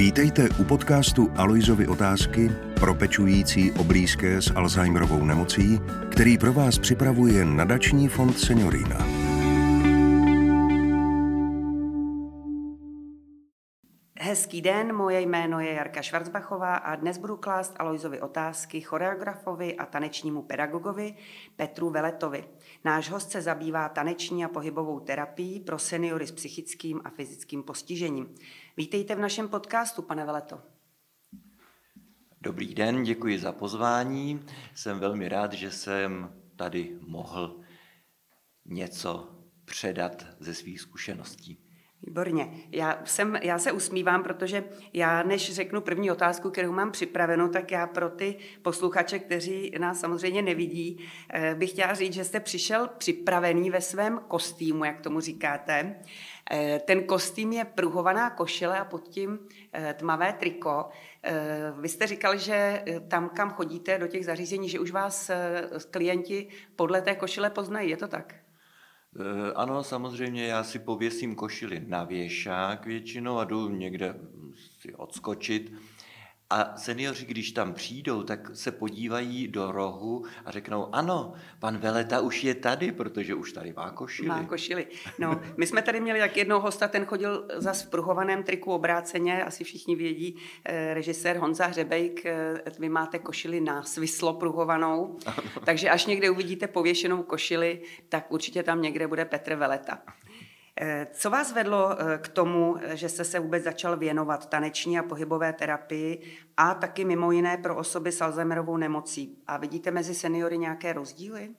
[0.00, 5.78] Vítejte u podcastu Aloizovy otázky pro pečující o blízké s Alzheimerovou nemocí,
[6.10, 9.06] který pro vás připravuje nadační fond Seniorina.
[14.22, 19.86] Hezký den, moje jméno je Jarka Švarcbachová a dnes budu klást Alojzovi otázky choreografovi a
[19.86, 21.14] tanečnímu pedagogovi
[21.56, 22.44] Petru Veletovi.
[22.84, 28.34] Náš host se zabývá taneční a pohybovou terapií pro seniory s psychickým a fyzickým postižením.
[28.76, 30.60] Vítejte v našem podcastu, pane Veleto.
[32.40, 34.46] Dobrý den, děkuji za pozvání.
[34.74, 37.60] Jsem velmi rád, že jsem tady mohl
[38.64, 39.28] něco
[39.64, 41.70] předat ze svých zkušeností.
[42.02, 42.50] Výborně.
[42.70, 47.70] Já, jsem, já se usmívám, protože já, než řeknu první otázku, kterou mám připravenou, tak
[47.70, 52.88] já pro ty posluchače, kteří nás samozřejmě nevidí, eh, bych chtěla říct, že jste přišel
[52.98, 55.96] připravený ve svém kostýmu, jak tomu říkáte.
[56.52, 59.38] Eh, ten kostým je pruhovaná košile a pod tím
[59.72, 60.88] eh, tmavé triko.
[61.80, 65.30] Vy jste říkal, že tam, kam chodíte do těch zařízení, že už vás
[65.90, 67.90] klienti podle té košile poznají.
[67.90, 68.34] Je to tak?
[69.18, 74.14] Eh, ano, samozřejmě já si pověsím košili na věšák většinou a jdu někde
[74.80, 75.72] si odskočit
[76.50, 82.20] a seniori, když tam přijdou, tak se podívají do rohu a řeknou, ano, pan Veleta
[82.20, 84.28] už je tady, protože už tady má košili.
[84.28, 84.86] Má košili.
[85.18, 89.44] No, my jsme tady měli tak jednoho hosta, ten chodil za v pruhovaném triku obráceně,
[89.44, 95.42] asi všichni vědí, eh, režisér Honza Hřebejk, eh, vy máte košili na svislo pruhovanou, ano.
[95.64, 99.98] takže až někde uvidíte pověšenou košili, tak určitě tam někde bude Petr Veleta.
[100.76, 105.02] Eh, co vás vedlo eh, k tomu, že jste se vůbec začal věnovat taneční a
[105.02, 109.42] pohybové terapii a taky mimo jiné pro osoby s Alzheimerovou nemocí?
[109.46, 111.50] A vidíte mezi seniory nějaké rozdíly?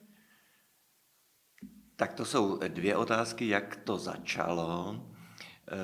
[1.96, 5.00] Tak to jsou dvě otázky, jak to začalo.
[5.68, 5.76] Eh,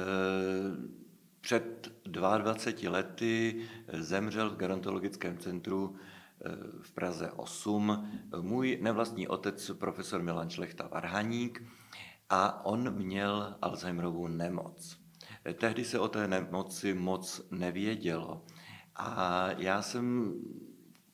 [1.40, 3.62] před 22 lety
[3.92, 5.96] zemřel v gerontologickém centru
[6.82, 8.08] v Praze 8
[8.40, 11.62] můj nevlastní otec, profesor Milan Šlechta Varhaník,
[12.30, 14.98] a on měl Alzheimerovou nemoc.
[15.54, 18.44] Tehdy se o té nemoci moc nevědělo.
[18.96, 20.34] A já jsem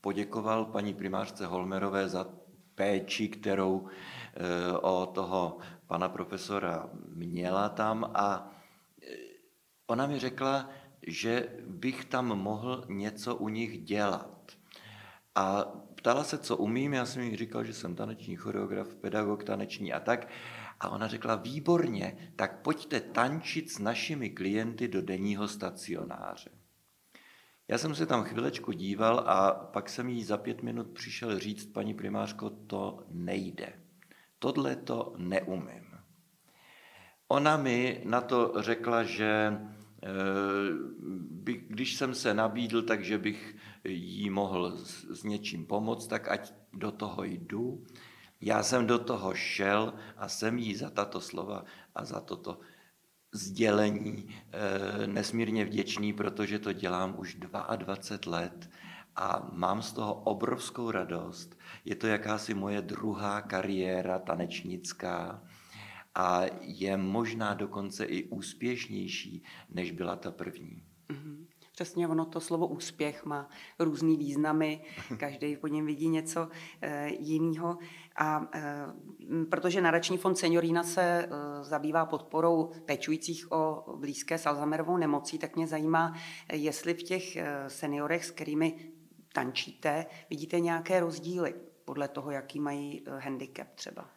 [0.00, 2.26] poděkoval paní primářce Holmerové za
[2.74, 8.50] péči, kterou eh, o toho pana profesora měla tam a
[9.02, 9.16] eh,
[9.86, 10.70] ona mi řekla,
[11.06, 14.52] že bych tam mohl něco u nich dělat.
[15.34, 15.64] A
[15.94, 20.00] ptala se, co umím, já jsem jí říkal, že jsem taneční choreograf, pedagog taneční a
[20.00, 20.28] tak.
[20.84, 26.50] A ona řekla, výborně, tak pojďte tančit s našimi klienty do denního stacionáře.
[27.68, 31.66] Já jsem se tam chvilečku díval a pak jsem jí za pět minut přišel říct,
[31.66, 33.72] paní primářko, to nejde.
[34.38, 35.84] Tohle to neumím.
[37.28, 39.52] Ona mi na to řekla, že
[40.02, 40.08] eh,
[41.68, 44.76] když jsem se nabídl, takže bych jí mohl
[45.10, 47.84] s něčím pomoct, tak ať do toho jdu.
[48.40, 51.64] Já jsem do toho šel a jsem jí za tato slova
[51.94, 52.60] a za toto
[53.32, 58.70] sdělení e, nesmírně vděčný, protože to dělám už 22 let
[59.16, 61.58] a mám z toho obrovskou radost.
[61.84, 65.42] Je to jakási moje druhá kariéra tanečnická
[66.14, 70.82] a je možná dokonce i úspěšnější, než byla ta první.
[71.08, 71.46] Mm-hmm.
[71.72, 74.84] Přesně ono to slovo úspěch má různý významy,
[75.18, 76.48] každý po něm vidí něco
[76.80, 77.78] e, jiného.
[78.16, 78.86] A e,
[79.50, 81.28] protože Nadační fond Seniorína se e,
[81.64, 86.14] zabývá podporou pečujících o blízké s Alzheimerovou nemocí, tak mě zajímá,
[86.52, 88.92] jestli v těch e, seniorech, s kterými
[89.32, 91.54] tančíte, vidíte nějaké rozdíly
[91.84, 94.10] podle toho, jaký mají handicap třeba.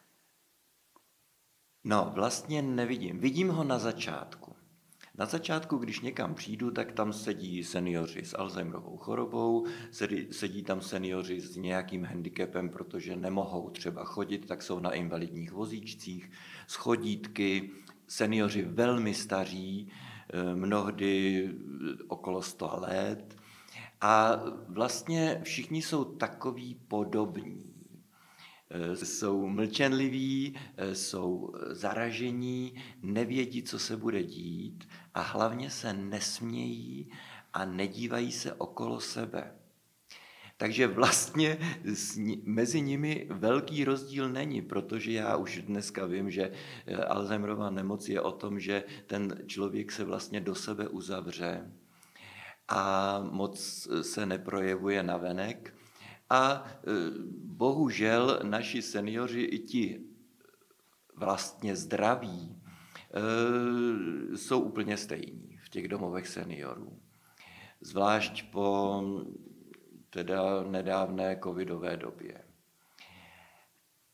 [1.83, 3.19] No, vlastně nevidím.
[3.19, 4.56] Vidím ho na začátku.
[5.17, 10.81] Na začátku, když někam přijdu, tak tam sedí seniori s Alzheimerovou chorobou, sedí, sedí tam
[10.81, 16.31] seniori s nějakým handicapem, protože nemohou třeba chodit, tak jsou na invalidních vozíčcích,
[16.67, 17.69] s chodítky,
[18.07, 19.91] seniori velmi staří,
[20.29, 21.49] eh, mnohdy
[22.07, 23.37] okolo 100 let.
[24.01, 27.76] A vlastně všichni jsou takový podobní.
[28.69, 37.11] Eh, jsou mlčenliví, eh, jsou zaražení, nevědí, co se bude dít a hlavně se nesmějí
[37.53, 39.53] a nedívají se okolo sebe.
[40.57, 41.57] Takže vlastně
[42.43, 46.51] mezi nimi velký rozdíl není, protože já už dneska vím, že
[46.85, 51.71] eh, Alzheimerová nemoc je o tom, že ten člověk se vlastně do sebe uzavře
[52.67, 55.76] a moc se neprojevuje na venek.
[56.29, 56.81] A e,
[57.43, 60.01] bohužel naši seniori i ti
[61.15, 66.99] vlastně zdraví e, jsou úplně stejní v těch domovech seniorů.
[67.81, 69.01] zvlášť po
[70.09, 72.43] teda nedávné covidové době.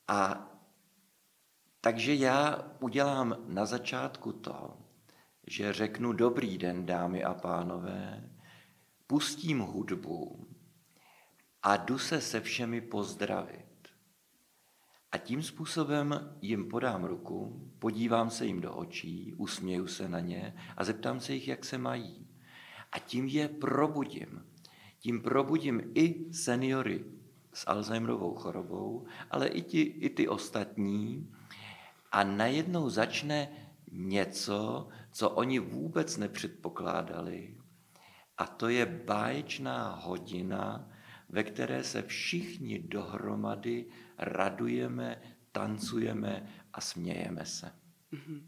[0.07, 0.49] A
[1.81, 4.77] takže já udělám na začátku to,
[5.47, 8.29] že řeknu dobrý den, dámy a pánové,
[9.07, 10.42] pustím hudbu
[11.63, 13.63] a jdu se se všemi pozdravit.
[15.11, 20.55] A tím způsobem jim podám ruku, podívám se jim do očí, usměju se na ně
[20.77, 22.27] a zeptám se jich, jak se mají.
[22.91, 24.45] A tím je probudím.
[24.99, 27.05] Tím probudím i seniory
[27.53, 31.33] s Alzheimerovou chorobou, ale i, ti, i ty ostatní.
[32.11, 33.49] A najednou začne
[33.91, 37.57] něco, co oni vůbec nepředpokládali.
[38.37, 40.92] A to je báječná hodina,
[41.33, 43.85] ve které se všichni dohromady
[44.17, 45.21] radujeme,
[45.51, 47.71] tancujeme a smějeme se.
[48.13, 48.41] Mm-hmm.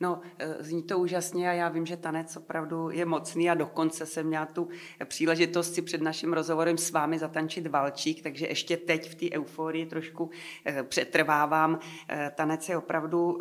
[0.00, 4.06] No, e, zní to úžasně a já vím, že tanec opravdu je mocný a dokonce
[4.06, 4.68] jsem měla tu
[5.04, 9.86] příležitost si před naším rozhovorem s vámi zatančit valčík, takže ještě teď v té euforii
[9.86, 10.30] trošku
[10.66, 11.78] e, přetrvávám.
[12.08, 13.38] E, tanec je opravdu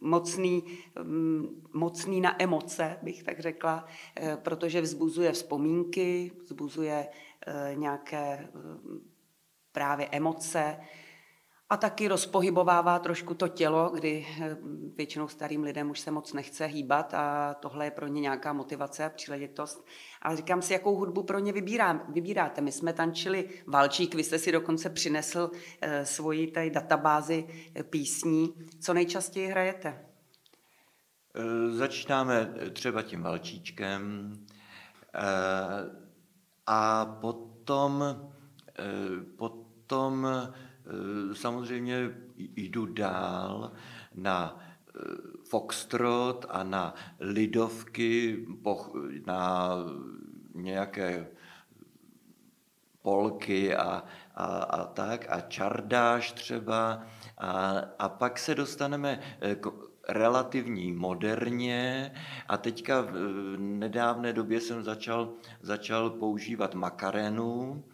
[0.00, 0.64] mocný,
[1.72, 3.84] mocný na emoce, bych tak řekla,
[4.36, 7.08] protože vzbuzuje vzpomínky, vzbuzuje
[7.74, 8.48] nějaké
[9.72, 10.76] právě emoce,
[11.72, 14.56] a taky rozpohybovává trošku to tělo, kdy eh,
[14.96, 19.04] většinou starým lidem už se moc nechce hýbat a tohle je pro ně nějaká motivace
[19.04, 19.86] a příležitost.
[20.22, 22.60] Ale říkám si, jakou hudbu pro ně vybírám, vybíráte.
[22.60, 28.54] My jsme tančili valčík, vy jste si dokonce přinesl eh, svoji tady databázi eh, písní.
[28.80, 30.06] Co nejčastěji hrajete?
[31.70, 34.32] Začínáme třeba tím valčíčkem
[36.66, 38.04] a potom,
[39.36, 40.71] potom Eh,
[41.32, 43.72] samozřejmě jdu dál
[44.14, 45.00] na eh,
[45.44, 48.46] foxtrot a na lidovky,
[49.26, 49.70] na
[50.54, 51.26] nějaké
[53.02, 57.06] polky a, a, a tak, a čardáš třeba.
[57.38, 59.66] A, a pak se dostaneme eh, k
[60.08, 62.12] relativní moderně
[62.48, 63.12] a teďka v
[63.58, 67.84] nedávné době jsem začal, začal používat makarénu,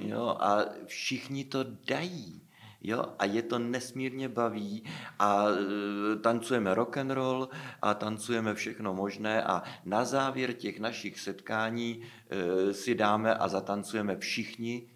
[0.00, 2.42] Jo, a všichni to dají.
[2.82, 4.84] Jo, a je to nesmírně baví
[5.18, 7.48] a e, tancujeme rock and roll
[7.82, 14.16] a tancujeme všechno možné a na závěr těch našich setkání e, si dáme a zatancujeme
[14.16, 14.90] všichni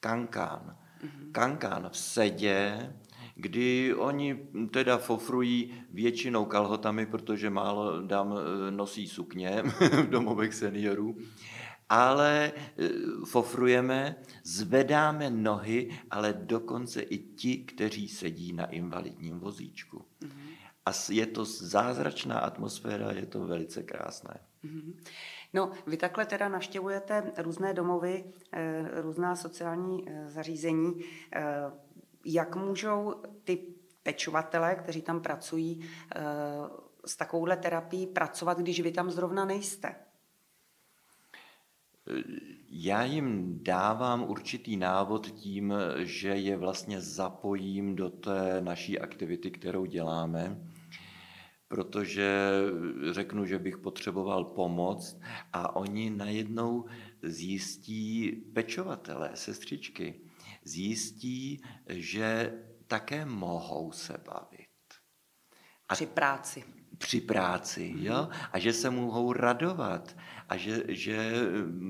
[0.00, 0.76] kankán.
[1.04, 1.32] Mm-hmm.
[1.32, 2.92] Kankán v sedě,
[3.34, 9.62] kdy oni teda fofrují většinou kalhotami, protože málo dám e, nosí sukně
[10.02, 11.16] v domovech seniorů
[11.88, 12.52] ale e,
[13.26, 20.04] fofrujeme, zvedáme nohy, ale dokonce i ti, kteří sedí na invalidním vozíčku.
[20.20, 20.56] Mm-hmm.
[20.86, 24.40] A je to zázračná atmosféra, je to velice krásné.
[24.64, 24.94] Mm-hmm.
[25.52, 31.00] No, vy takhle teda navštěvujete různé domovy, e, různá sociální e, zařízení.
[32.24, 33.58] Jak můžou ty
[34.02, 35.84] pečovatele, kteří tam pracují,
[37.06, 39.94] s takovouhle terapií pracovat, když vy tam zrovna nejste?
[42.68, 49.86] Já jim dávám určitý návod tím, že je vlastně zapojím do té naší aktivity, kterou
[49.86, 50.60] děláme,
[51.68, 52.50] protože
[53.10, 55.18] řeknu, že bych potřeboval pomoc
[55.52, 56.84] a oni najednou
[57.22, 60.20] zjistí pečovatelé, sestřičky,
[60.64, 62.52] zjistí, že
[62.86, 64.66] také mohou se bavit.
[65.88, 66.64] A při práci.
[66.98, 68.28] Při práci, jo?
[68.52, 70.16] A že se mohou radovat
[70.48, 71.32] a že, že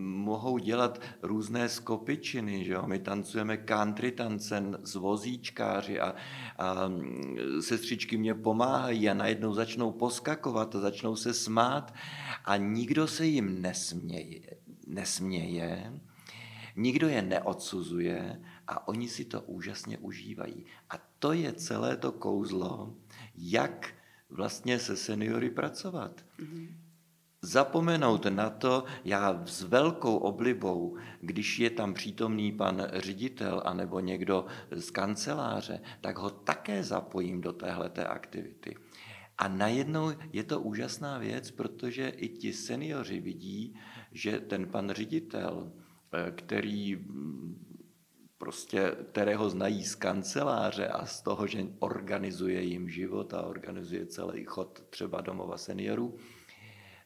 [0.01, 2.65] mohou dělat různé skopičiny.
[2.65, 2.83] Že jo?
[2.87, 6.15] My tancujeme country tancen s vozíčkáři a,
[6.59, 6.75] a
[7.61, 11.95] sestřičky mě pomáhají a najednou začnou poskakovat a začnou se smát
[12.45, 14.41] a nikdo se jim nesměje,
[14.87, 15.93] nesměje
[16.77, 20.67] nikdo je neodsuzuje a oni si to úžasně užívají.
[20.91, 22.95] A to je celé to kouzlo,
[23.37, 23.96] jak
[24.28, 26.25] vlastně se seniory pracovat.
[26.38, 26.87] Mm-hmm
[27.47, 34.47] zapomenout na to, já s velkou oblibou, když je tam přítomný pan ředitel anebo někdo
[34.71, 38.76] z kanceláře, tak ho také zapojím do téhleté aktivity.
[39.38, 43.75] A najednou je to úžasná věc, protože i ti seniori vidí,
[44.12, 45.73] že ten pan ředitel,
[46.12, 47.04] eh, který
[48.38, 54.45] prostě, kterého znají z kanceláře a z toho, že organizuje jim život a organizuje celý
[54.45, 56.19] chod třeba domova seniorů,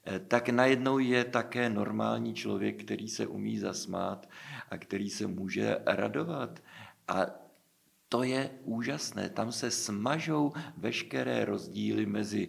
[0.04, 4.28] Eh, tak najednou je také normální člověk, který se umí zasmát
[4.70, 6.62] a který se může radovat.
[7.08, 7.26] A
[8.08, 9.30] to je úžasné.
[9.30, 12.48] Tam se smažou veškeré rozdíly mezi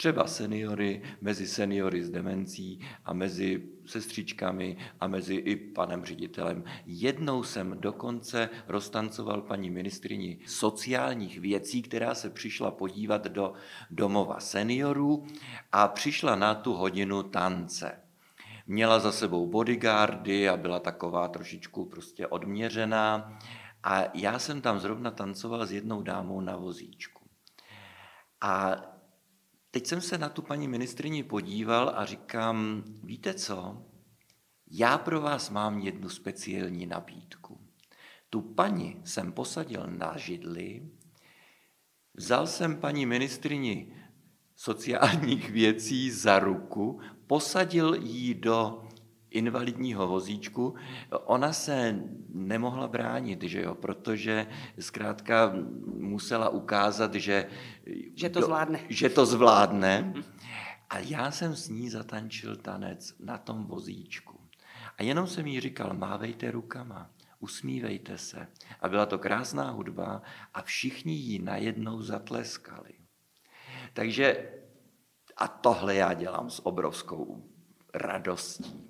[0.00, 6.64] třeba seniory, mezi seniory s demencí a mezi sestřičkami a mezi i panem ředitelem.
[6.86, 13.52] Jednou jsem dokonce roztancoval paní ministrini sociálních věcí, která se přišla podívat do
[13.90, 15.26] domova seniorů
[15.72, 18.00] a přišla na tu hodinu tance.
[18.66, 23.38] Měla za sebou bodyguardy a byla taková trošičku prostě odměřená.
[23.82, 27.20] A já jsem tam zrovna tancoval s jednou dámou na vozíčku.
[28.40, 28.76] A
[29.70, 33.86] teď jsem se na tu paní ministrině podíval a říkám, víte co,
[34.70, 37.60] já pro vás mám jednu speciální nabídku.
[38.30, 40.88] Tu paní jsem posadil na židli,
[42.14, 43.96] vzal jsem paní ministrini
[44.56, 48.88] sociálních věcí za ruku, posadil ji do
[49.30, 50.74] invalidního vozíčku,
[51.24, 54.46] ona se nemohla bránit, že jo, protože
[54.78, 55.52] zkrátka
[55.86, 57.46] musela ukázat, že,
[58.14, 58.80] že to zvládne.
[58.88, 60.14] Že to zvládne.
[60.90, 64.40] A já jsem s ní zatančil tanec na tom vozíčku.
[64.98, 68.46] A jenom jsem jí říkal, mávejte rukama, usmívejte se.
[68.80, 70.22] A byla to krásná hudba
[70.54, 72.92] a všichni ji najednou zatleskali.
[73.92, 74.50] Takže
[75.36, 77.44] a tohle já dělám s obrovskou
[77.94, 78.89] radostí.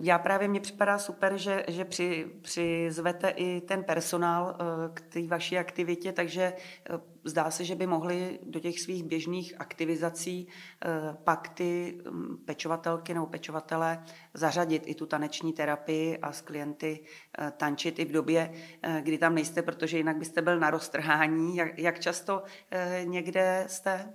[0.00, 4.64] Já právě mně připadá super, že, že při, přizvete i ten personál eh,
[4.94, 9.60] k té vaší aktivitě, takže eh, zdá se, že by mohli do těch svých běžných
[9.60, 10.88] aktivizací eh,
[11.24, 17.04] pak ty mm, pečovatelky nebo pečovatele zařadit i tu taneční terapii a s klienty
[17.56, 18.52] tančit i v době,
[19.00, 21.56] kdy tam nejste, protože jinak byste byl na roztrhání.
[21.56, 22.42] Jak, jak často
[23.04, 24.12] někde jste?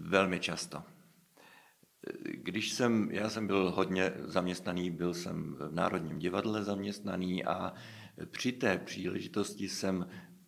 [0.00, 0.91] Velmi často.
[2.24, 7.72] Když jsem, já jsem byl hodně zaměstnaný, byl jsem v Národním divadle zaměstnaný a
[8.30, 10.06] při té příležitosti jsem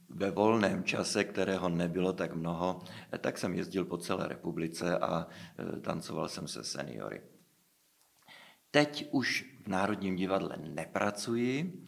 [0.08, 2.82] ve volném čase, kterého nebylo tak mnoho,
[3.20, 5.26] tak jsem jezdil po celé republice a
[5.76, 7.22] e, tancoval jsem se seniory.
[8.70, 11.86] Teď už v Národním divadle nepracuji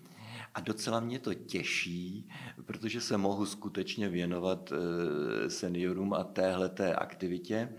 [0.55, 2.29] a docela mě to těší,
[2.65, 7.75] protože se mohu skutečně věnovat e, seniorům a téhleté aktivitě.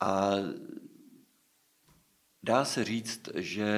[0.00, 0.30] A
[2.48, 3.68] dá se říct, že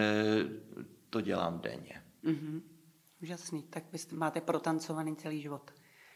[1.11, 2.03] to dělám denně.
[2.25, 2.63] Mm-hmm.
[3.23, 3.63] Úžasný.
[3.63, 5.71] Tak vy máte protancovaný celý život.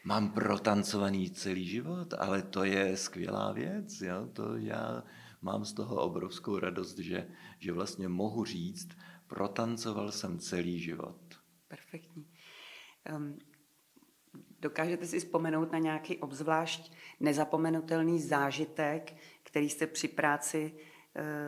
[0.05, 4.01] Mám protancovaný celý život, ale to je skvělá věc.
[4.01, 4.27] Jo?
[4.33, 5.03] To já
[5.41, 7.27] mám z toho obrovskou radost, že,
[7.59, 8.89] že vlastně mohu říct,
[9.27, 11.19] protancoval jsem celý život.
[11.67, 12.27] Perfektní.
[13.15, 13.37] Um,
[14.59, 20.73] dokážete si vzpomenout na nějaký obzvlášť nezapomenutelný zážitek, který jste při práci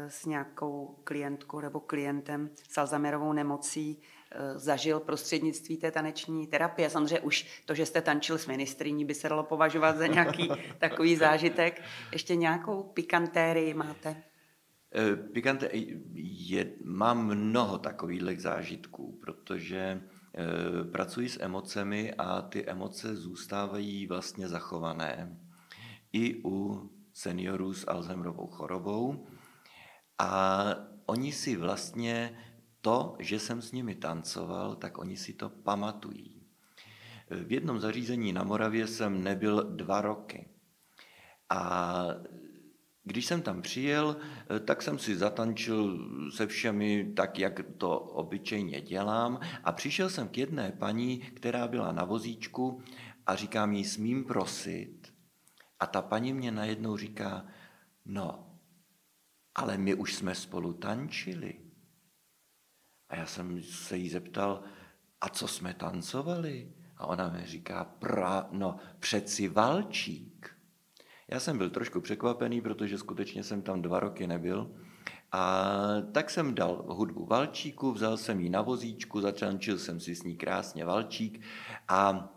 [0.07, 6.89] s nějakou klientkou nebo klientem s Alzheimerovou nemocí e, zažil prostřednictví té taneční terapie.
[6.89, 11.15] Samozřejmě už to, že jste tančil s ministriní, by se dalo považovat za nějaký takový
[11.15, 11.81] zážitek.
[12.11, 14.23] Ještě nějakou pikantérii máte?
[14.95, 15.69] E, Pikante,
[16.13, 20.01] je, mám mnoho takových zážitků, protože
[20.91, 25.37] pracuji s emocemi a ty emoce zůstávají vlastně zachované
[26.13, 29.27] i u seniorů s Alzheimerovou chorobou.
[30.19, 30.65] A
[31.05, 32.37] oni si vlastně
[32.81, 36.43] to, že jsem s nimi tancoval, tak oni si to pamatují.
[37.29, 40.47] V jednom zařízení na Moravě jsem nebyl dva roky.
[41.49, 42.03] A
[43.03, 44.17] když jsem tam přijel,
[44.65, 49.39] tak jsem si zatančil se všemi tak, jak to obyčejně dělám.
[49.63, 52.81] A přišel jsem k jedné paní, která byla na vozíčku
[53.25, 55.13] a říkám jí, smím prosit.
[55.79, 57.45] A ta paní mě najednou říká,
[58.05, 58.46] no,
[59.57, 61.53] ale my už jsme spolu tančili.
[63.09, 64.63] A já jsem se jí zeptal,
[65.21, 66.71] a co jsme tancovali?
[66.97, 70.57] A ona mi říká, pra, no přeci valčík.
[71.31, 74.71] Já jsem byl trošku překvapený, protože skutečně jsem tam dva roky nebyl.
[75.31, 75.73] A
[76.11, 80.37] tak jsem dal hudbu Valčíku, vzal jsem ji na vozíčku, začančil jsem si s ní
[80.37, 81.41] krásně Valčík
[81.87, 82.29] a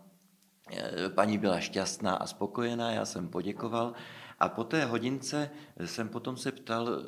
[0.71, 3.93] e, paní byla šťastná a spokojená, já jsem poděkoval.
[4.41, 5.49] A po té hodince
[5.85, 7.03] jsem potom se ptal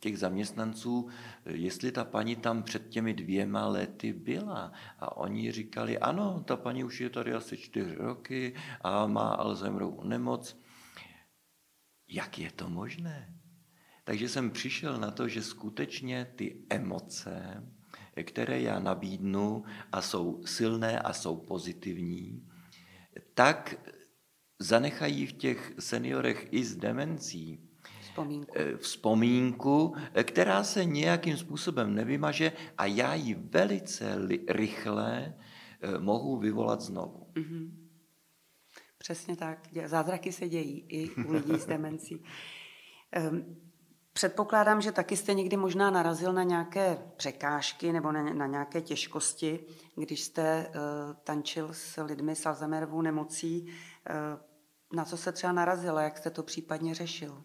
[0.00, 1.08] těch zaměstnanců,
[1.46, 4.72] jestli ta paní tam před těmi dvěma lety byla.
[4.98, 10.04] A oni říkali, ano, ta paní už je tady asi čtyři roky a má Alzheimerovou
[10.04, 10.60] nemoc.
[12.08, 13.34] Jak je to možné?
[14.04, 17.64] Takže jsem přišel na to, že skutečně ty emoce,
[18.22, 22.48] které já nabídnu a jsou silné a jsou pozitivní,
[23.34, 23.74] tak
[24.58, 27.68] zanechají v těch seniorech i s demencí
[28.18, 28.52] vzpomínku.
[28.56, 35.34] Eh, vzpomínku, eh, která se nějakým způsobem nevymaže a já ji velice rychle
[35.80, 37.26] eh, mohu vyvolat znovu.
[37.34, 37.70] Mm-hmm.
[38.98, 39.68] Přesně tak.
[39.84, 42.22] Zázraky se dějí i u lidí s demencí.
[43.12, 43.56] Ehm,
[44.12, 49.60] předpokládám, že taky jste někdy možná narazil na nějaké překážky nebo na, na nějaké těžkosti,
[49.96, 50.74] když jste uh,
[51.24, 53.66] tančil s lidmi s Alzheimerovou nemocí.
[54.10, 54.47] Uh,
[54.92, 57.44] na co se třeba narazil a jak jste to případně řešil?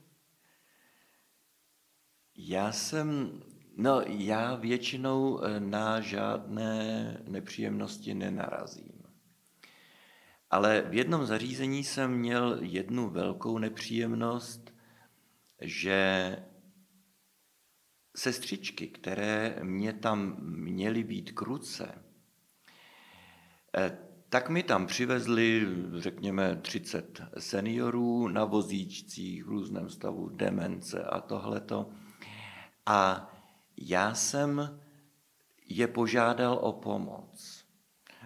[2.36, 3.40] Já jsem,
[3.78, 9.04] no já většinou eh, na žádné nepříjemnosti nenarazím.
[10.50, 14.74] Ale v jednom zařízení jsem měl jednu velkou nepříjemnost,
[15.62, 16.38] že
[18.16, 22.04] sestřičky, které mě tam měly být kruce,
[23.78, 23.98] eh,
[24.34, 31.90] tak mi tam přivezli, řekněme, 30 seniorů na vozíčcích v různém stavu demence a tohleto.
[32.86, 33.32] A
[33.78, 34.80] já jsem
[35.70, 37.66] je požádal o pomoc.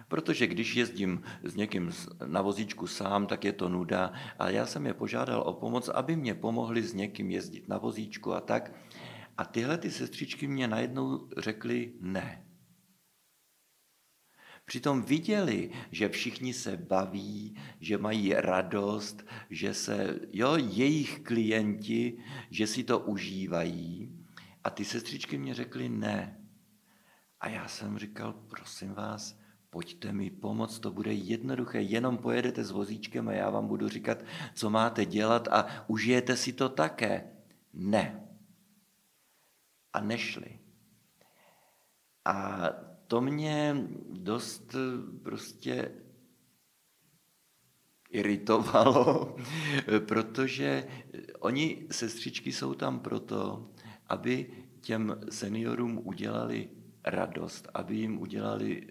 [0.08, 1.90] Protože když jezdím s někým
[2.26, 4.12] na vozíčku sám, tak je to nuda.
[4.38, 8.34] A já jsem je požádal o pomoc, aby mě pomohli s někým jezdit na vozíčku
[8.34, 8.72] a tak.
[9.38, 12.47] A tyhle ty sestřičky mě najednou řekly ne.
[14.68, 22.18] Přitom viděli, že všichni se baví, že mají radost, že se, jo, jejich klienti,
[22.50, 24.12] že si to užívají.
[24.64, 26.40] A ty sestřičky mě řekly ne.
[27.40, 32.70] A já jsem říkal, prosím vás, pojďte mi pomoct, to bude jednoduché, jenom pojedete s
[32.70, 34.18] vozíčkem a já vám budu říkat,
[34.54, 37.30] co máte dělat a užijete si to také.
[37.72, 38.28] Ne.
[39.92, 40.58] A nešli.
[42.24, 42.68] A
[43.08, 43.76] to mě
[44.10, 44.76] dost
[45.22, 45.92] prostě
[48.10, 49.36] iritovalo,
[50.06, 50.88] protože
[51.38, 53.70] oni, sestřičky, jsou tam proto,
[54.06, 56.68] aby těm seniorům udělali
[57.04, 58.86] radost, aby jim udělali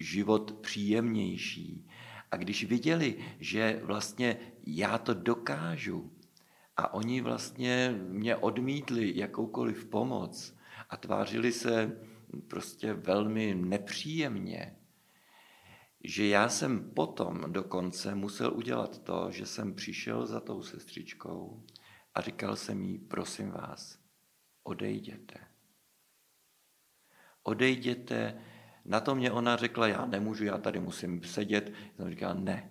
[0.00, 1.88] život příjemnější.
[2.30, 6.12] A když viděli, že vlastně já to dokážu
[6.76, 10.56] a oni vlastně mě odmítli jakoukoliv pomoc
[10.90, 11.98] a tvářili se
[12.40, 14.76] prostě velmi nepříjemně,
[16.04, 21.66] že já jsem potom dokonce musel udělat to, že jsem přišel za tou sestřičkou
[22.14, 23.98] a říkal jsem jí, prosím vás,
[24.62, 25.38] odejděte.
[27.42, 28.40] Odejděte.
[28.84, 31.72] Na to mě ona řekla, já nemůžu, já tady musím sedět.
[31.96, 32.70] Jsem říkal, ne,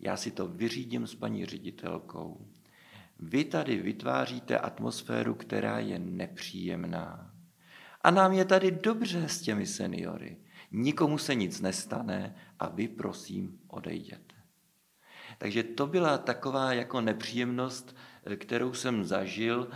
[0.00, 2.46] já si to vyřídím s paní ředitelkou.
[3.18, 7.35] Vy tady vytváříte atmosféru, která je nepříjemná.
[8.06, 10.36] A nám je tady dobře s těmi seniory.
[10.72, 14.34] Nikomu se nic nestane a vy prosím odejděte.
[15.38, 17.96] Takže to byla taková jako nepříjemnost,
[18.36, 19.70] kterou jsem zažil,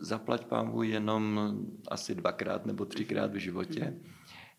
[0.00, 1.56] zaplať pámu jenom
[1.88, 3.94] asi dvakrát nebo třikrát v životě,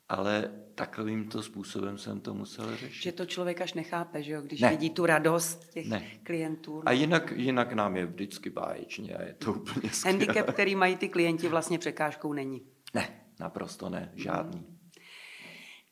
[0.09, 3.03] ale takovýmto způsobem jsem to musel řešit.
[3.03, 4.41] Že to člověk až nechápe, že jo?
[4.41, 4.69] když ne.
[4.69, 6.03] vidí tu radost těch ne.
[6.23, 6.83] klientů.
[6.85, 10.17] A jinak, jinak nám je vždycky báječně a je to úplně skvělé.
[10.17, 12.72] Handicap, který mají ty klienti, vlastně překážkou není.
[12.93, 14.73] Ne, naprosto ne, žádný.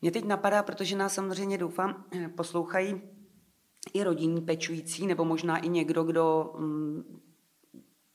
[0.02, 2.04] Mě teď napadá, protože nás samozřejmě doufám
[2.36, 3.00] poslouchají
[3.94, 7.20] i rodinní pečující, nebo možná i někdo, kdo mm,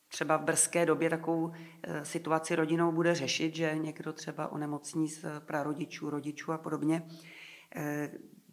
[0.08, 1.52] třeba v brzké době takovou
[1.84, 7.08] eh, situaci rodinou bude řešit, že někdo třeba onemocní z prarodičů, rodičů a podobně.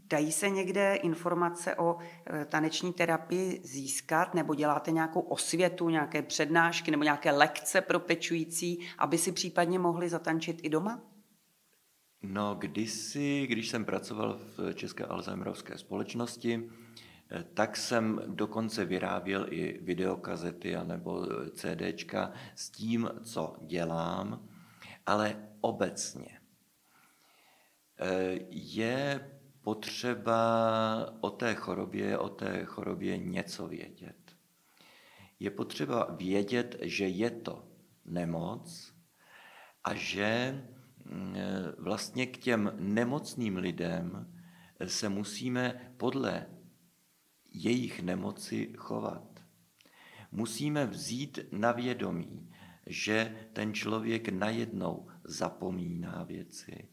[0.07, 6.90] Dají se někde informace o eh, taneční terapii získat, nebo děláte nějakou osvětu, nějaké přednášky
[6.90, 11.01] nebo nějaké lekce pro pečující, aby si případně mohli zatančit i doma?
[12.23, 16.71] No, kdysi, když jsem pracoval v České Alzheimerovské společnosti,
[17.55, 24.49] tak jsem dokonce vyráběl i videokazety nebo CDčka s tím, co dělám,
[25.07, 26.40] ale obecně
[28.51, 29.31] je
[29.64, 34.37] potřeba o té chorobě, o té chorobě něco vědět.
[35.40, 37.68] Je potřeba vědět, že je to
[38.05, 38.92] nemoc
[39.85, 40.62] a že
[41.05, 41.35] mm,
[41.79, 44.35] vlastně k těm nemocným lidem
[44.87, 46.46] se musíme podle
[47.53, 49.40] jejich nemoci chovat.
[50.33, 52.50] Musíme vzít na vědomí,
[52.87, 56.88] že ten člověk najednou zapomíná věci,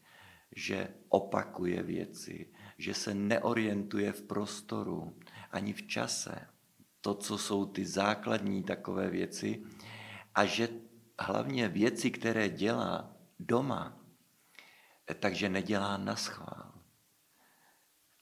[0.56, 5.16] že opakuje věci, že se neorientuje v prostoru
[5.50, 6.46] ani v čase.
[7.00, 9.62] To, co jsou ty základní takové věci,
[10.34, 10.68] a že
[11.20, 13.98] hlavně věci, které dělá doma,
[15.20, 16.72] takže nedělá na schvál.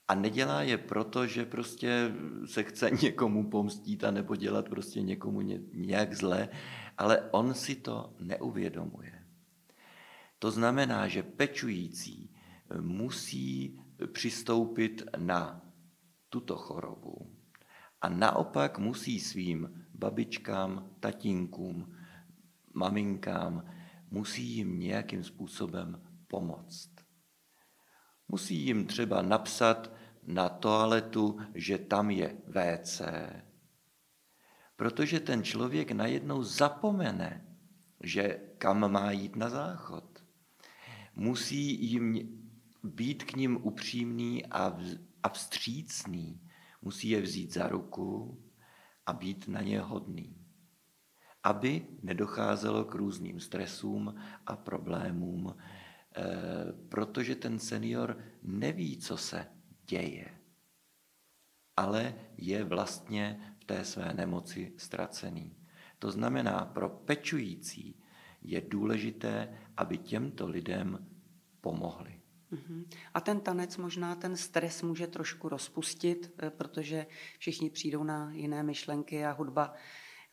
[0.07, 2.11] A nedělá je proto, že prostě
[2.45, 5.41] se chce někomu pomstít a nebo dělat prostě někomu
[5.73, 6.49] nějak zle,
[6.97, 9.25] ale on si to neuvědomuje.
[10.39, 12.35] To znamená, že pečující
[12.79, 15.61] musí přistoupit na
[16.29, 17.35] tuto chorobu
[18.01, 21.95] A naopak musí svým babičkám, tatínkům,
[22.73, 23.65] maminkám,
[24.11, 26.89] musí jim nějakým způsobem pomoct.
[28.27, 29.91] Musí jim třeba napsat
[30.23, 33.01] na toaletu, že tam je WC,
[34.75, 37.45] protože ten člověk najednou zapomene,
[38.03, 40.23] že kam má jít na záchod.
[41.15, 42.40] Musí jim
[42.83, 44.79] být k ním upřímný a,
[45.23, 46.41] a vstřícný.
[46.81, 48.41] Musí je vzít za ruku
[49.05, 50.37] a být na ně hodný.
[51.43, 54.15] Aby nedocházelo k různým stresům
[54.45, 56.23] a problémům, eh,
[56.89, 59.47] protože ten senior neví, co se
[59.87, 60.41] děje,
[61.77, 65.57] ale je vlastně v té své nemoci ztracený.
[65.99, 67.99] To znamená, pro pečující
[68.41, 71.07] je důležité, aby těmto lidem
[71.61, 72.20] pomohli.
[72.51, 72.85] Mhm.
[73.13, 77.05] A ten tanec možná ten stres může trošku rozpustit, eh, protože
[77.37, 79.73] všichni přijdou na jiné myšlenky a hudba.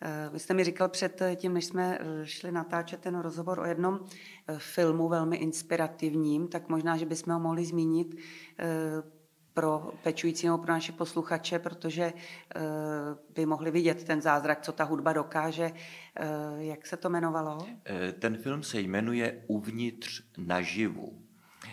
[0.00, 3.64] Eh, vy jste mi říkal před tím, než jsme eh, šli natáčet ten rozhovor o
[3.64, 4.04] jednom
[4.58, 8.16] filmu velmi inspirativním, tak možná, že bychom ho mohli zmínit
[9.54, 12.12] pro pečující nebo pro naše posluchače, protože
[13.34, 15.70] by mohli vidět ten zázrak, co ta hudba dokáže.
[16.58, 17.66] Jak se to jmenovalo?
[18.18, 21.27] Ten film se jmenuje Uvnitř naživu.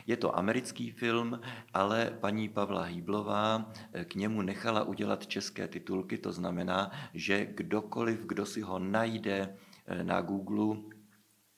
[0.08, 1.40] Je to americký film,
[1.74, 8.26] ale paní Pavla Hýblová eh, k němu nechala udělat české titulky, to znamená, že kdokoliv,
[8.26, 10.78] kdo si ho najde eh, na Google,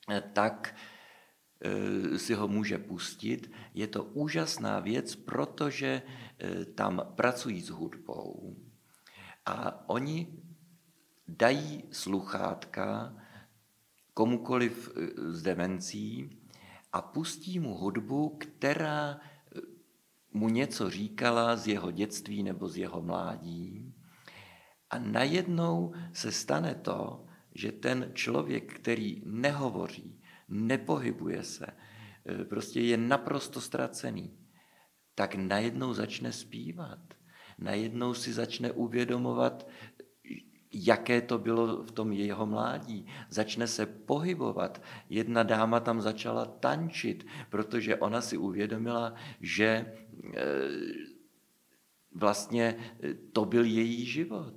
[0.09, 0.75] eh, tak
[2.17, 3.51] si ho může pustit.
[3.73, 6.01] Je to úžasná věc, protože
[6.75, 8.55] tam pracují s hudbou
[9.45, 10.27] a oni
[11.27, 13.15] dají sluchátka
[14.13, 16.37] komukoliv s demencí
[16.97, 19.61] a pustí mu hudbu, která eh,
[20.33, 23.93] mu něco říkala z jeho dětství nebo z jeho mládí.
[24.89, 32.97] A najednou se stane to, že ten člověk, který nehovoří, nepohybuje se, eh, prostě je
[32.97, 34.37] naprosto ztracený,
[35.15, 37.13] tak najednou začne zpívat.
[37.59, 39.67] Najednou si začne uvědomovat
[40.73, 43.05] jaké to bylo v tom jeho mládí.
[43.29, 44.81] Začne se pohybovat.
[45.09, 49.93] Jedna dáma tam začala tančit, protože ona si uvědomila, že e,
[52.15, 54.53] vlastně e, to byl její život.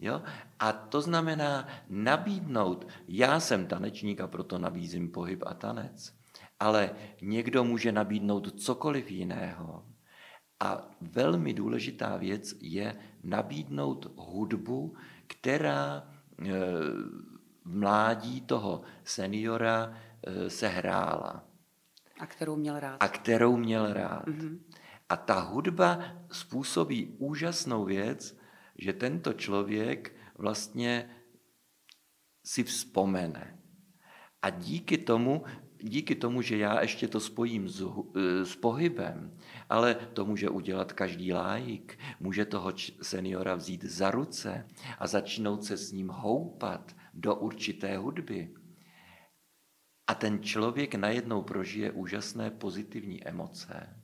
[0.00, 0.22] Jo?
[0.58, 6.14] A to znamená nabídnout, já jsem tanečník a proto nabízím pohyb a tanec,
[6.60, 6.90] ale
[7.22, 9.84] někdo může nabídnout cokoliv jiného.
[10.60, 14.96] A velmi důležitá věc je nabídnout hudbu,
[15.28, 16.50] která eh,
[17.64, 19.94] v mládí toho seniora
[20.26, 21.44] eh, se hrála.
[22.20, 22.96] A kterou měl rád.
[23.00, 24.26] A kterou měl rád.
[24.26, 24.58] Mm-hmm.
[25.08, 26.00] A ta hudba
[26.32, 28.36] způsobí úžasnou věc,
[28.78, 31.10] že tento člověk vlastně
[32.44, 33.58] si vzpomene.
[34.42, 35.44] A díky tomu
[35.82, 39.36] díky tomu, že já ještě to spojím s, eh, s pohybem,
[39.68, 44.66] ale to může udělat každý lájik, může toho seniora vzít za ruce
[44.98, 48.54] a začnout se s ním houpat do určité hudby.
[50.06, 53.96] A ten člověk najednou prožije úžasné pozitivní emoce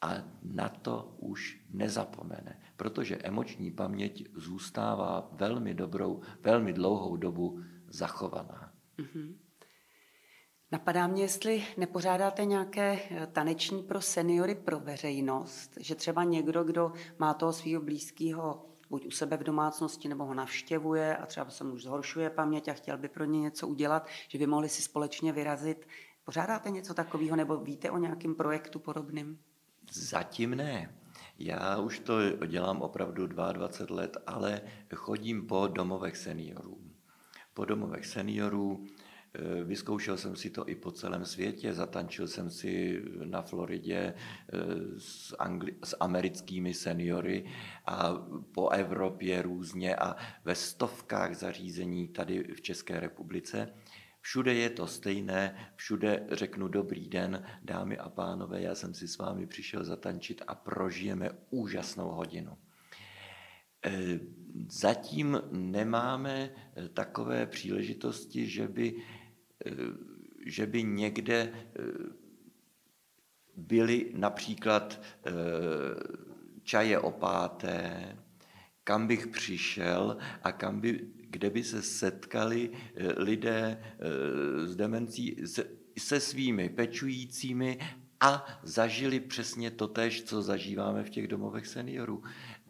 [0.00, 8.72] a na to už nezapomene, protože emoční paměť zůstává velmi dobrou, velmi dlouhou dobu zachovaná.
[8.98, 9.43] Mm-hmm.
[10.74, 16.92] Napadá mě, jestli nepořádáte nějaké eh, taneční pro seniory pro veřejnost, že třeba někdo, kdo
[17.18, 21.64] má toho svého blízkého buď u sebe v domácnosti, nebo ho navštěvuje a třeba se
[21.64, 24.82] mu už zhoršuje paměť a chtěl by pro ně něco udělat, že by mohli si
[24.82, 25.86] společně vyrazit.
[26.24, 29.38] Pořádáte něco takového nebo víte o nějakém projektu podobným?
[29.92, 30.94] Zatím ne.
[31.38, 34.60] Já už to dělám opravdu 22 let, ale
[34.94, 36.78] chodím po domovech seniorů.
[37.54, 38.86] Po domovech seniorů
[39.64, 44.58] vyzkoušel jsem si to i po celém světě, zatančil jsem si na Floridě eh,
[44.98, 47.44] s, angli- s americkými seniory
[47.86, 48.12] a
[48.52, 53.74] po Evropě různě a ve stovkách zařízení tady v České republice.
[54.20, 59.18] Všude je to stejné, všude řeknu dobrý den, dámy a pánové, já jsem si s
[59.18, 62.58] vámi přišel zatančit a prožijeme úžasnou hodinu.
[63.86, 64.20] Eh,
[64.68, 66.50] zatím nemáme
[66.94, 69.23] takové příležitosti, že by Eh,
[70.46, 71.82] že by někde eh,
[73.56, 75.32] byly například eh,
[76.62, 78.16] čaje opáté,
[78.84, 82.70] kam bych přišel a kam by, kde by se setkali
[83.16, 83.84] lidé
[84.64, 85.64] s demencí se,
[85.98, 87.78] se svými pečujícími
[88.20, 92.22] a zažili přesně to tež, co zažíváme v těch domovech seniorů.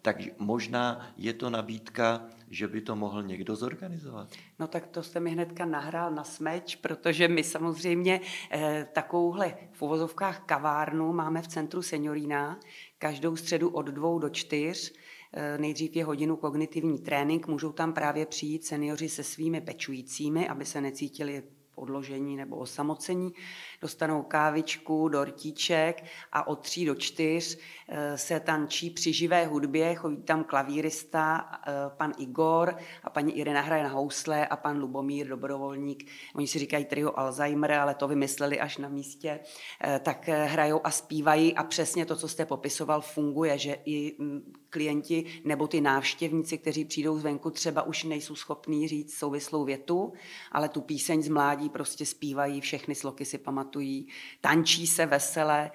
[0.03, 4.29] tak možná je to nabídka, že by to mohl někdo zorganizovat.
[4.59, 9.83] No tak to jste mi hnedka nahrál na smeč, protože my samozřejmě eh, takovouhle v
[9.83, 12.61] uvozovkách kavárnu máme v centru Seniorína
[12.99, 14.93] každou středu od dvou do čtyř.
[15.33, 20.65] Eh, nejdřív je hodinu kognitivní trénink, můžou tam právě přijít seniori se svými pečujícími, aby
[20.65, 21.43] se necítili
[21.75, 23.33] odložení nebo osamocení,
[23.81, 27.59] dostanou kávičku, dortíček a od tří do čtyř
[27.89, 33.61] eh, se tančí při živé hudbě, chodí tam klavírista, eh, pan Igor a paní Irina
[33.61, 38.61] hraje na housle a pan Lubomír, dobrovolník, oni si říkají trio Alzheimer, ale to vymysleli
[38.61, 39.41] až na místě,
[39.85, 44.53] eh, tak hrajou a zpívají a přesně to, co jste popisoval, funguje, že i mm,
[44.75, 50.13] klienti nebo ty návštěvníci, kteří přijdou zvenku, třeba už nejsou schopní říct souvislou větu,
[50.53, 54.09] ale tu píseň z mládí prostě zpívají, všechny sloky si pamatují,
[54.41, 55.71] tančí se vesele.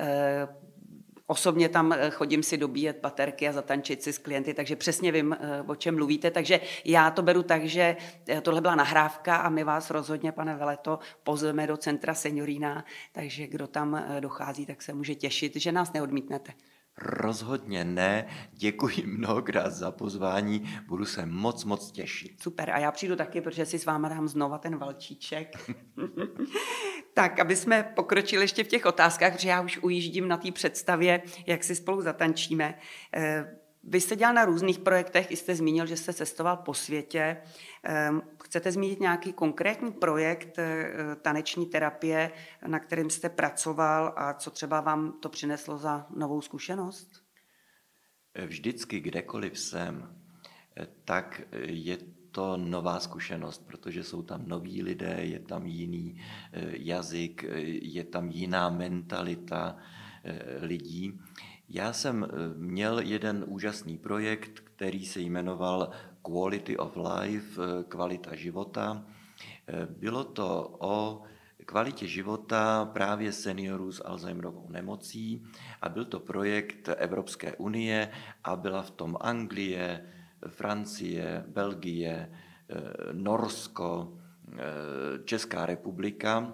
[0.00, 0.48] Eh,
[1.26, 5.32] osobně tam eh, chodím si dobíjet baterky a zatančit si s klienty, takže přesně vím,
[5.32, 6.30] eh, o čem mluvíte.
[6.30, 7.96] Takže já to beru tak, že
[8.42, 13.66] tohle byla nahrávka a my vás rozhodně, pane Veleto, pozveme do centra Seniorína, takže kdo
[13.66, 16.52] tam dochází, tak se může těšit, že nás neodmítnete.
[16.98, 18.26] Rozhodně ne.
[18.52, 20.80] Děkuji mnohokrát za pozvání.
[20.88, 22.42] Budu se moc, moc těšit.
[22.42, 22.70] Super.
[22.70, 25.72] A já přijdu taky, protože si s váma dám znova ten valčíček.
[27.14, 31.22] tak, aby jsme pokročili ještě v těch otázkách, protože já už ujíždím na té představě,
[31.46, 32.78] jak si spolu zatančíme.
[33.14, 37.36] Eh, vy jste dělal na různých projektech, i jste zmínil, že jste cestoval po světě.
[37.82, 40.92] Ehm, chcete zmínit nějaký konkrétní projekt eh,
[41.22, 42.30] taneční terapie,
[42.66, 47.22] na kterým jste pracoval a co třeba vám to přineslo za novou zkušenost?
[48.46, 50.16] Vždycky, kdekoliv jsem,
[50.76, 51.98] eh, tak je
[52.30, 56.20] to nová zkušenost, protože jsou tam noví lidé, je tam jiný
[56.52, 57.44] eh, jazyk,
[57.82, 59.76] je tam jiná mentalita
[60.60, 61.20] lidí.
[61.74, 65.90] Já jsem měl jeden úžasný projekt, který se jmenoval
[66.22, 69.04] Quality of Life, eh, kvalita života.
[69.68, 71.22] Eh, bylo to o
[71.64, 75.42] kvalitě života právě seniorů s Alzheimerovou nemocí
[75.82, 78.10] a byl to projekt Evropské unie
[78.44, 80.04] a byla v tom Anglie,
[80.48, 82.32] Francie, Belgie,
[82.68, 82.76] eh,
[83.12, 84.18] Norsko,
[85.24, 86.52] Česká republika,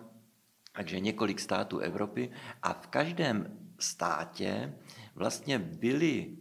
[0.73, 2.31] takže několik států Evropy
[2.63, 4.75] a v každém státě
[5.15, 6.37] vlastně byli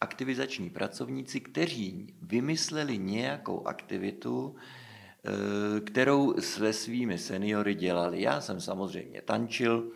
[0.00, 8.22] aktivizační pracovníci, kteří vymysleli nějakou aktivitu, eh, kterou se svými seniory dělali.
[8.22, 9.92] Já jsem samozřejmě tančil,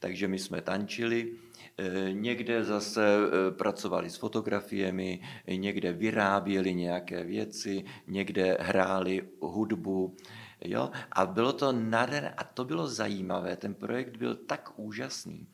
[0.00, 1.32] takže my jsme tančili.
[1.78, 10.16] Eh, někde zase eh, pracovali s fotografiemi, někde vyráběli nějaké věci, někde hráli hudbu.
[10.64, 10.90] Jo?
[11.12, 13.56] A bylo to nádherné a to bylo zajímavé.
[13.56, 15.46] Ten projekt byl tak úžasný,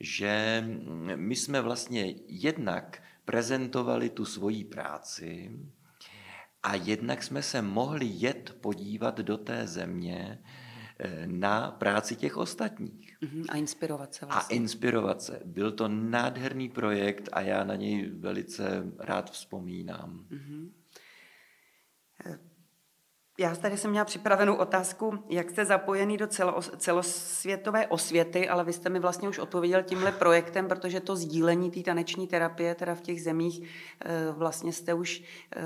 [0.00, 0.64] že
[1.16, 5.50] my jsme vlastně jednak prezentovali tu svoji práci
[6.62, 10.38] a jednak jsme se mohli jet podívat do té země
[10.98, 13.16] eh, na práci těch ostatních.
[13.20, 14.56] Mhm, a inspirovat se vlastně.
[14.56, 15.40] A inspirovat se.
[15.44, 20.26] Byl to nádherný projekt a já na něj velice rád vzpomínám.
[20.30, 20.70] Mm-hmm.
[23.40, 28.72] Já tady jsem měla připravenou otázku, jak jste zapojený do celo, celosvětové osvěty, ale vy
[28.72, 33.00] jste mi vlastně už odpověděl tímhle projektem, protože to sdílení té taneční terapie teda v
[33.00, 33.62] těch zemích
[34.00, 35.22] eh, vlastně jste už
[35.56, 35.62] eh,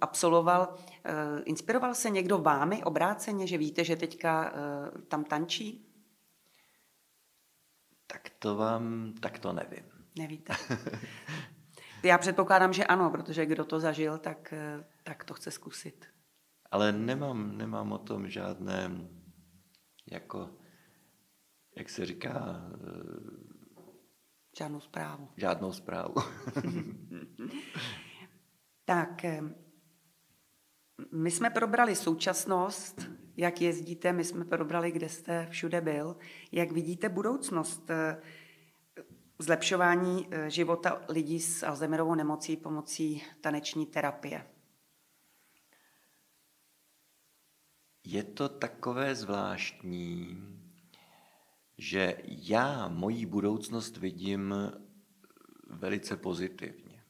[0.00, 0.74] absolvoval.
[1.04, 1.12] Eh,
[1.44, 4.52] inspiroval se někdo vámi obráceně, že víte, že teďka
[5.08, 5.86] tam tančí?
[8.06, 9.84] Tak to vám, tak to nevím.
[10.18, 10.54] Nevíte.
[12.02, 14.54] Já předpokládám, že ano, protože kdo to zažil, tak,
[15.02, 16.06] tak to chce zkusit
[16.70, 18.90] ale nemám, nemám o tom žádné,
[20.12, 20.50] jako,
[21.76, 22.62] jak se říká...
[22.74, 23.56] Eh,
[24.58, 25.28] žádnou zprávu.
[25.36, 26.14] Žádnou zprávu.
[28.84, 29.42] tak, eh,
[31.12, 36.16] my jsme probrali současnost, jak jezdíte, my jsme probrali, kde jste všude byl.
[36.52, 38.22] Jak vidíte budoucnost eh,
[39.38, 44.55] zlepšování života lidí s Alzheimerovou nemocí pomocí taneční terapie?
[48.06, 50.42] Je to takové zvláštní,
[51.78, 54.54] že já moji budoucnost vidím
[55.70, 57.02] velice pozitivně.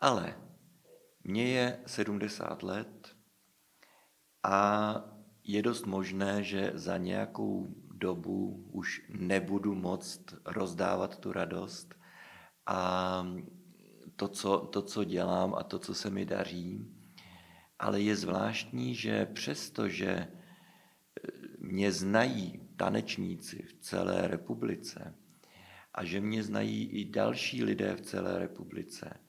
[0.00, 0.36] Ale
[1.24, 3.16] mně je 70 let
[4.42, 4.94] a
[5.44, 11.94] je dost možné, že za nějakou dobu už nebudu moct rozdávat tu radost
[12.66, 13.26] a
[14.16, 17.01] to, co, to, co dělám a to, co se mi daří,
[17.82, 20.28] ale je zvláštní, že přesto, že e,
[21.58, 25.14] mě znají tanečníci v celé republice
[25.94, 29.20] a že mě znají i další lidé v celé republice,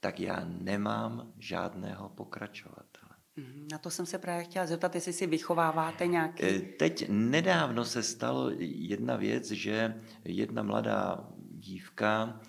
[0.00, 3.12] tak já nemám žádného pokračovatele.
[3.36, 6.42] Mhm, na to jsem se právě chtěla zeptat, jestli si vychováváte nějaký...
[6.42, 12.40] Eh, teď nedávno se stalo jedna věc, že jedna mladá dívka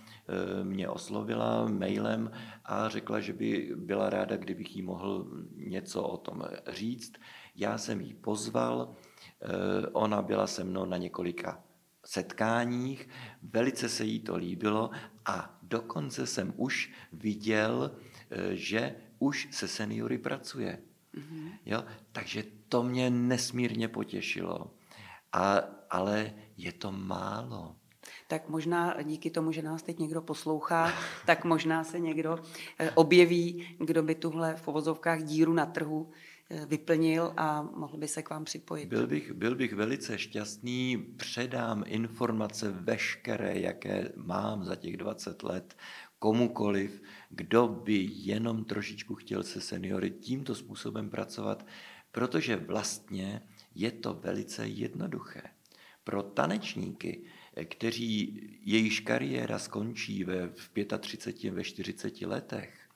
[0.63, 2.31] mě oslovila mailem
[2.65, 7.13] a řekla, že by byla ráda, kdybych jí mohl něco o tom říct.
[7.55, 8.95] Já jsem jí pozval,
[9.41, 9.47] eh,
[9.87, 11.63] ona byla se mnou na několika
[12.05, 13.09] setkáních,
[13.43, 14.89] velice se jí to líbilo
[15.25, 17.91] a dokonce jsem už viděl,
[18.29, 20.79] eh, že už se seniory pracuje.
[21.15, 21.51] Mm-hmm.
[21.65, 21.83] Jo?
[22.11, 24.73] Takže to mě nesmírně potěšilo.
[25.31, 25.57] A,
[25.89, 27.75] ale je to málo.
[28.27, 30.93] Tak možná díky tomu, že nás teď někdo poslouchá,
[31.25, 32.39] tak možná se někdo
[32.79, 36.11] eh, objeví, kdo by tuhle v povozovkách díru na trhu
[36.51, 38.89] Eh, vyplnil a mohl by se k vám připojit.
[38.89, 45.77] Byl bych, byl bych velice šťastný, předám informace veškeré, jaké mám za těch 20 let,
[46.19, 51.65] komukoliv, kdo by jenom trošičku chtěl se seniory tímto způsobem pracovat,
[52.11, 53.41] protože vlastně
[53.75, 55.41] je to velice jednoduché.
[56.03, 57.23] Pro tanečníky,
[57.65, 62.89] kteří jejíž kariéra skončí ve, v 35, ve 40 letech,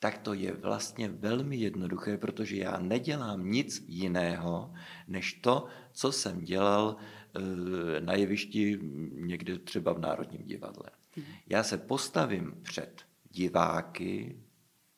[0.00, 4.74] tak to je vlastně velmi jednoduché, protože já nedělám nic jiného,
[5.08, 8.78] než to, co jsem dělal eh, na jevišti
[9.12, 10.90] někde třeba v Národním divadle.
[11.16, 11.26] Mhm.
[11.46, 14.36] Já se postavím před diváky,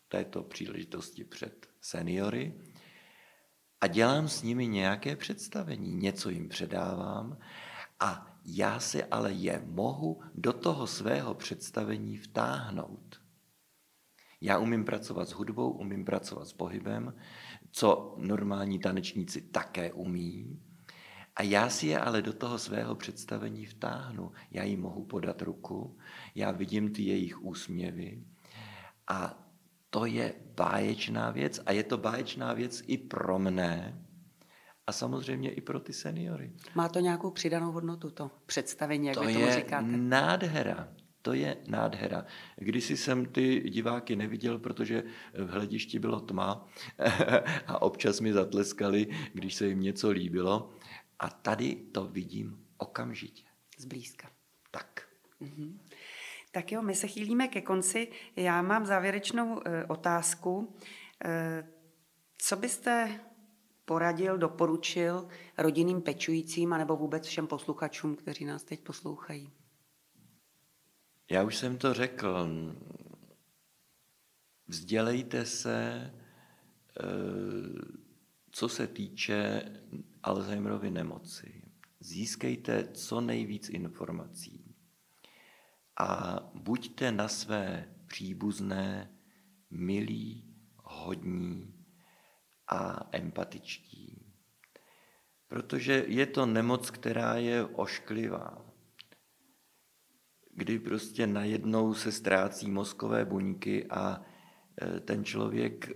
[0.08, 2.54] této příležitosti před seniory,
[3.80, 7.38] a dělám s nimi nějaké představení, něco jim předávám
[8.00, 13.20] a já si ale je mohu do toho svého představení vtáhnout.
[14.40, 17.14] Já umím pracovat s hudbou, umím pracovat s pohybem,
[17.70, 20.60] co normální tanečníci také umí.
[21.36, 24.32] A já si je ale do toho svého představení vtáhnu.
[24.50, 25.98] Já jim mohu podat ruku,
[26.34, 28.24] já vidím ty jejich úsměvy
[29.08, 29.46] a
[29.90, 34.04] to je báječná věc a je to báječná věc i pro mne
[34.90, 36.52] a samozřejmě i pro ty seniory.
[36.74, 39.86] Má to nějakou přidanou hodnotu, to představení, jak to vy tomu říkáte?
[39.86, 40.88] To je nádhera.
[41.22, 42.26] To je nádhera.
[42.56, 45.02] Kdysi jsem ty diváky neviděl, protože
[45.34, 46.68] v hledišti bylo tma
[47.66, 50.70] a občas mi zatleskali, když se jim něco líbilo.
[51.18, 53.42] A tady to vidím okamžitě.
[53.78, 54.30] Zblízka.
[54.70, 55.02] Tak.
[55.42, 55.78] Mm-hmm.
[56.50, 58.08] Tak jo, my se chýlíme ke konci.
[58.36, 60.74] Já mám závěrečnou e, otázku.
[61.24, 61.66] E,
[62.38, 63.20] co byste
[63.90, 69.50] poradil, doporučil rodinným pečujícím anebo vůbec všem posluchačům, kteří nás teď poslouchají?
[71.30, 72.48] Já už jsem to řekl.
[74.66, 76.10] Vzdělejte se,
[77.00, 77.04] eh,
[78.50, 79.62] co se týče
[80.22, 81.62] Alzheimerovy nemoci.
[82.00, 84.74] Získejte co nejvíc informací
[85.96, 89.10] a buďte na své příbuzné
[89.70, 91.79] milí, hodní
[92.72, 94.32] a empatičtí.
[95.48, 98.70] Protože je to nemoc, která je ošklivá
[100.60, 104.22] kdy prostě najednou se ztrácí mozkové buňky a
[104.82, 105.90] e, ten člověk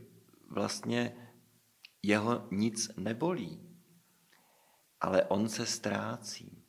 [0.50, 1.30] vlastně
[2.02, 3.60] jeho nic nebolí,
[5.00, 6.64] ale on se ztrácí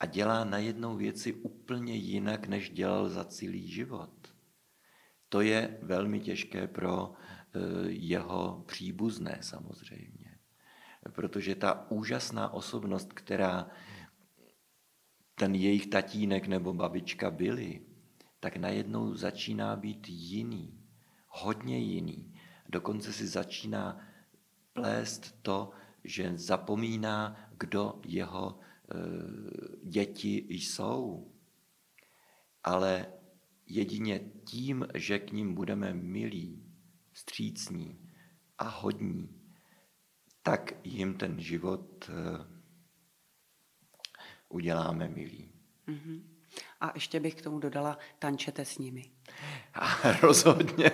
[0.00, 4.34] a dělá najednou věci úplně jinak, než dělal za celý život.
[5.28, 7.14] To je velmi těžké pro
[7.88, 10.38] jeho příbuzné samozřejmě.
[11.12, 13.70] Protože ta úžasná osobnost, která
[15.34, 17.80] ten jejich tatínek nebo babička byli,
[18.40, 20.80] tak najednou začíná být jiný,
[21.28, 22.34] hodně jiný.
[22.68, 24.00] Dokonce si začíná
[24.72, 25.70] plést to,
[26.04, 28.94] že zapomíná, kdo jeho e,
[29.88, 31.32] děti jsou.
[32.64, 33.06] Ale
[33.66, 36.65] jedině tím, že k ním budeme milí,
[37.16, 37.98] střícní
[38.58, 39.28] a hodní,
[40.42, 42.12] tak jim ten život e,
[44.48, 45.50] uděláme milí.
[45.88, 46.22] Mm-hmm.
[46.80, 49.10] A ještě bych k tomu dodala, tančete s nimi.
[49.74, 50.90] A rozhodně.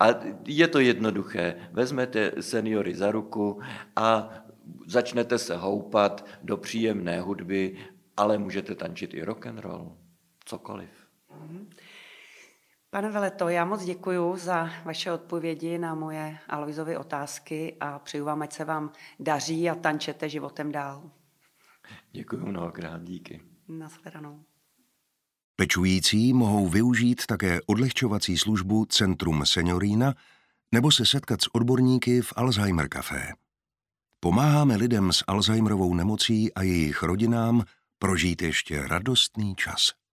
[0.00, 0.06] A
[0.44, 1.68] je to jednoduché.
[1.72, 3.60] Vezmete seniory za ruku
[3.96, 4.30] a
[4.86, 7.78] začnete se houpat do příjemné hudby,
[8.16, 9.96] ale můžete tančit i rock and roll,
[10.44, 10.90] cokoliv.
[11.30, 11.66] Mm-hmm.
[12.96, 18.42] Pane Veleto, já moc děkuji za vaše odpovědi na moje Aloizovy otázky a přeju vám,
[18.42, 21.10] ať se vám daří a tančete životem dál.
[22.12, 23.42] Děkuji mnohokrát, díky.
[23.68, 24.44] Naschledanou.
[25.56, 30.14] Pečující mohou využít také odlehčovací službu Centrum Seniorína
[30.72, 33.32] nebo se setkat s odborníky v Alzheimer Café.
[34.20, 37.64] Pomáháme lidem s Alzheimerovou nemocí a jejich rodinám
[37.98, 40.05] prožít ještě radostný čas.